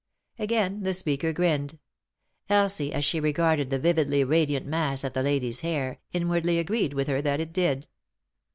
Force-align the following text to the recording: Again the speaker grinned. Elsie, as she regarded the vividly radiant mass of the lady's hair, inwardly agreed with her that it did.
Again 0.39 0.81
the 0.81 0.95
speaker 0.95 1.31
grinned. 1.31 1.77
Elsie, 2.49 2.91
as 2.91 3.05
she 3.05 3.19
regarded 3.19 3.69
the 3.69 3.77
vividly 3.77 4.23
radiant 4.23 4.65
mass 4.65 5.03
of 5.03 5.13
the 5.13 5.21
lady's 5.21 5.59
hair, 5.59 5.99
inwardly 6.11 6.57
agreed 6.57 6.95
with 6.95 7.07
her 7.07 7.21
that 7.21 7.39
it 7.39 7.53
did. 7.53 7.85